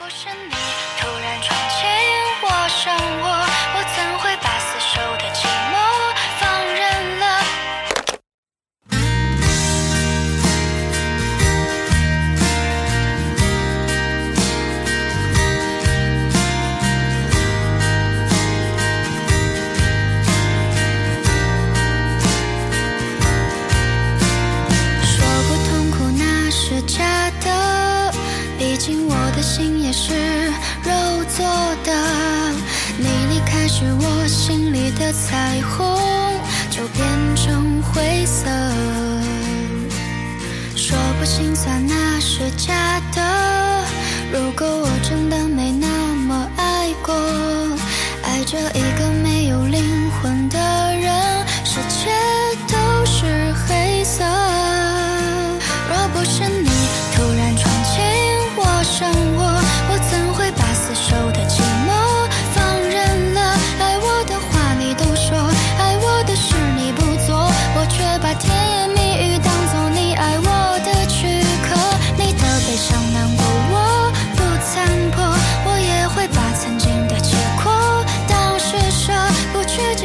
[0.00, 0.99] 不是你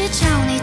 [0.10, 0.55] 叫你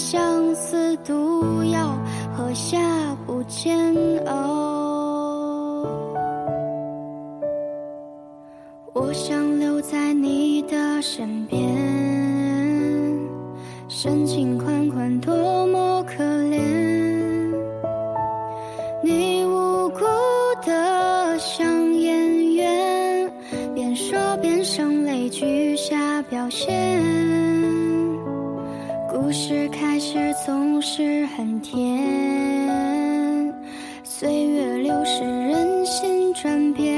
[0.00, 1.94] 相思毒药，
[2.34, 2.78] 喝下
[3.26, 5.84] 不煎熬。
[8.94, 11.60] 我想留在你的身边，
[13.88, 16.58] 深情款款，多么可怜。
[19.04, 20.00] 你无辜
[20.64, 23.30] 的像演员，
[23.74, 27.19] 边说边声泪俱下表现。
[29.52, 33.52] 是开始总是很甜，
[34.04, 36.89] 岁月流逝人心转变。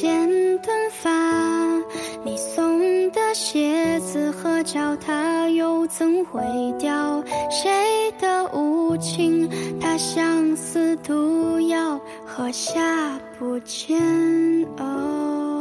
[0.00, 1.08] 剪短发
[2.24, 2.80] 你送
[3.12, 6.42] 的鞋子合脚它又怎会
[6.80, 7.22] 掉？
[7.48, 7.70] 谁
[8.18, 9.48] 的无情
[9.80, 13.96] 它像似毒药喝下不煎
[14.78, 15.53] 熬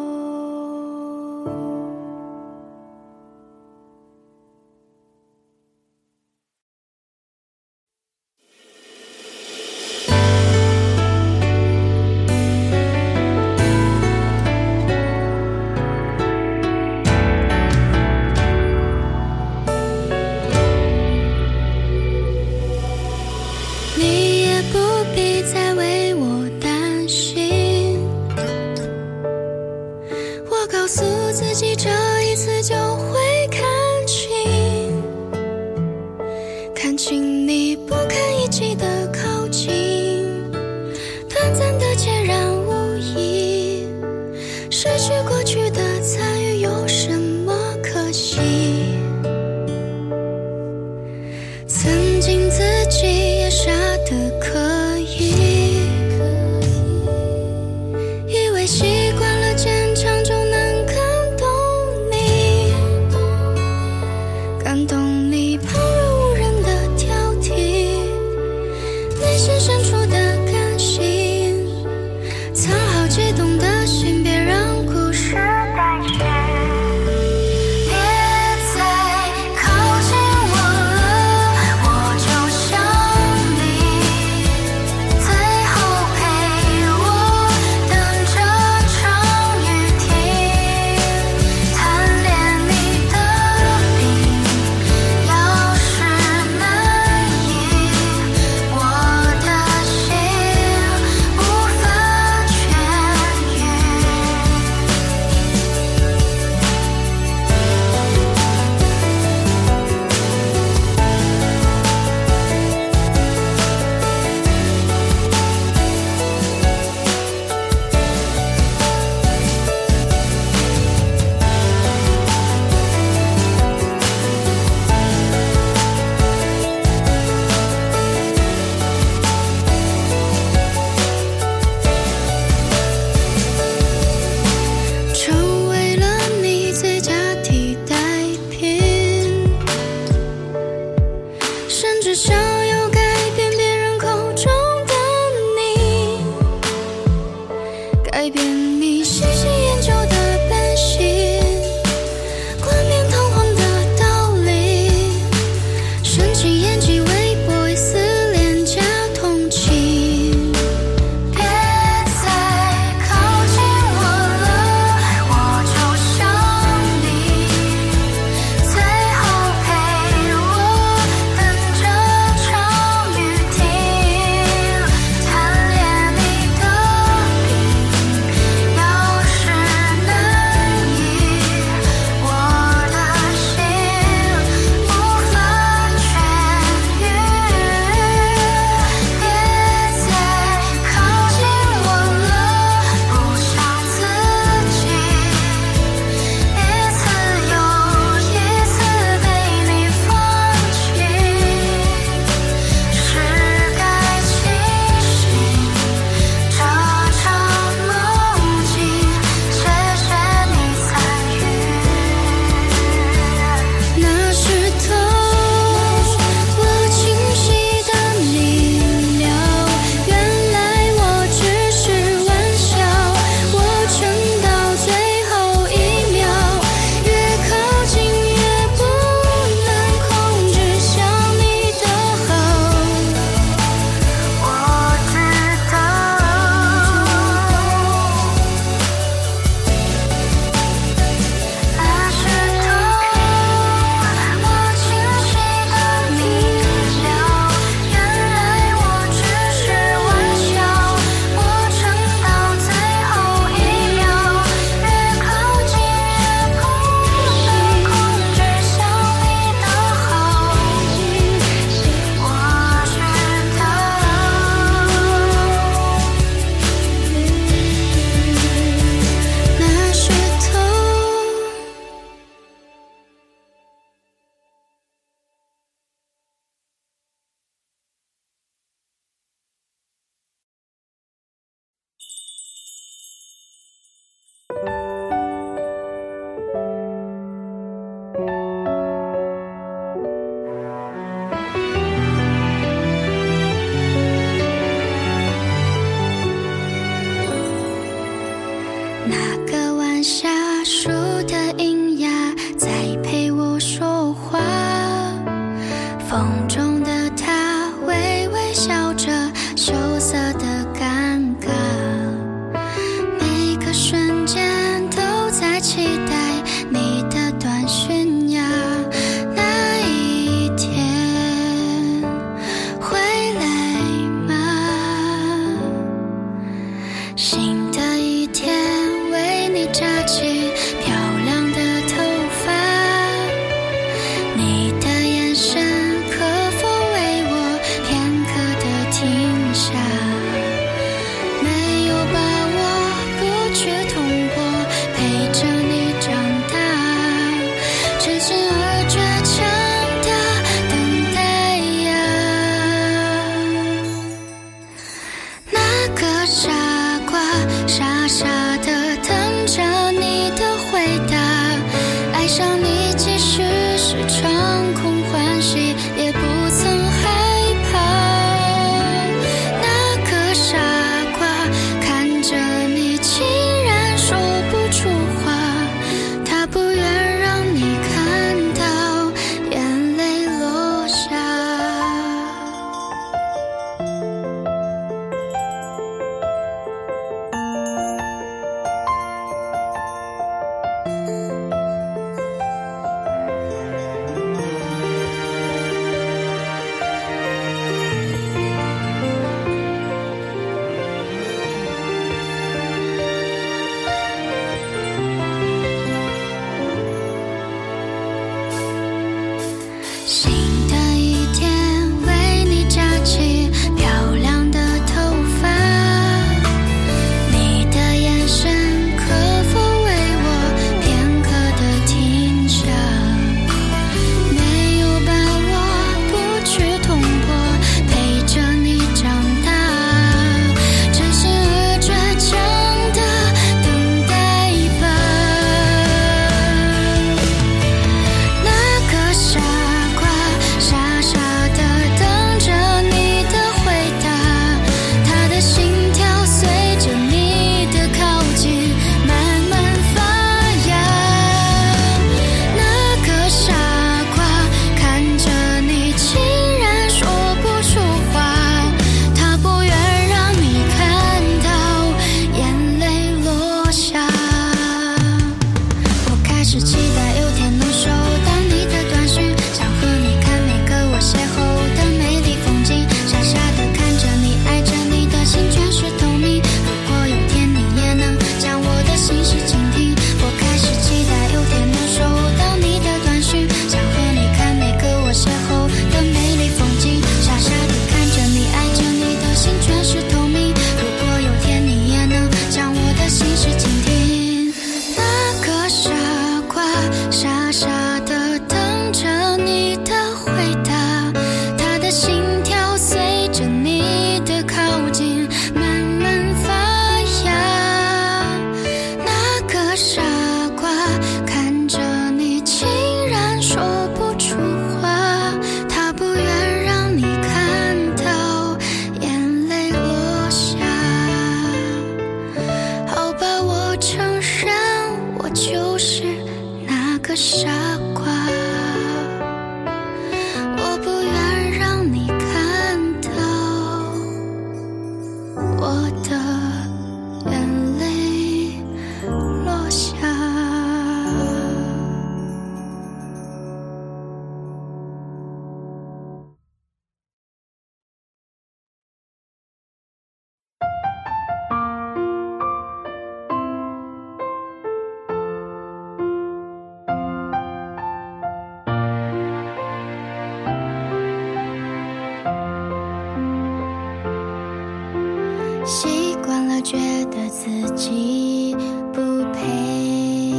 [567.33, 568.55] 自己
[568.93, 569.01] 不
[569.33, 570.35] 配。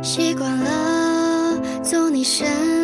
[0.00, 2.83] 习惯了做你身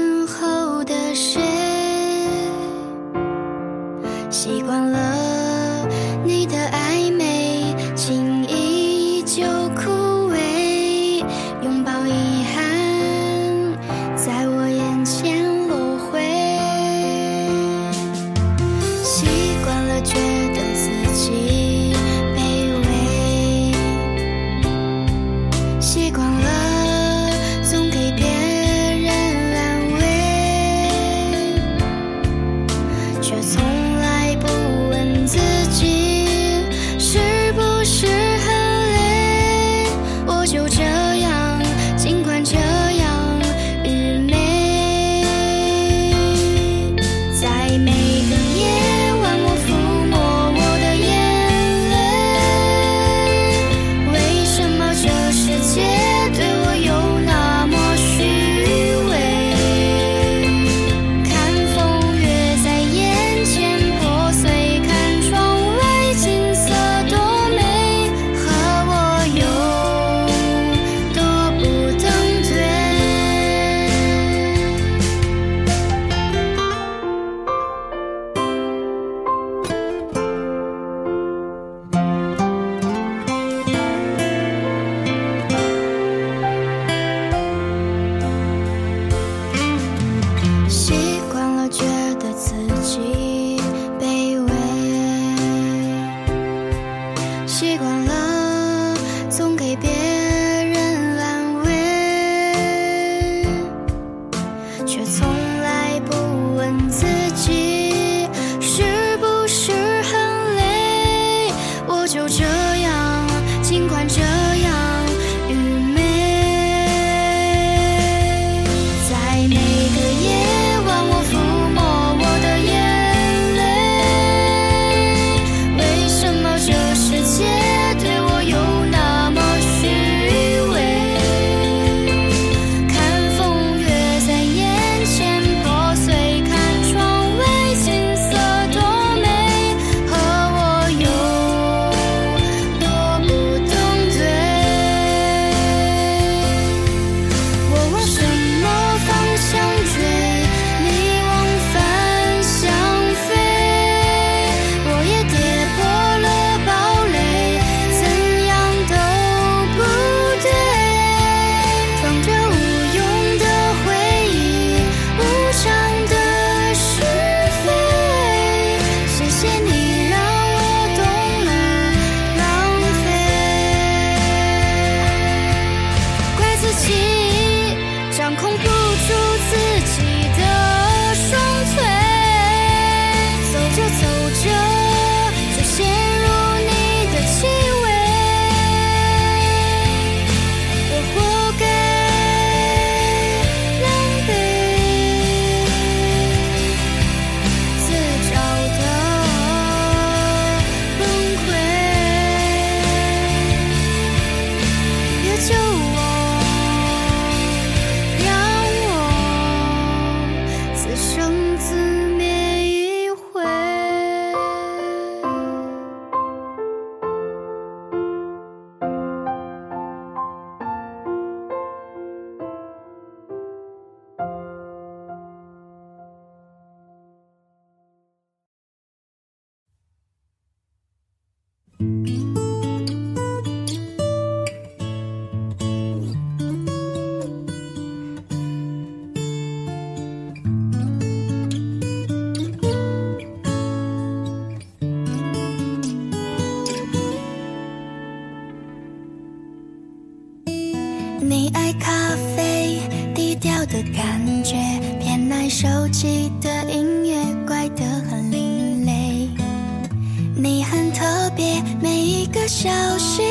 [262.62, 263.29] 小心